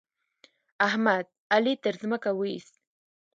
[0.87, 1.25] احمد؛
[1.55, 2.73] علي تر ځمکه واېست.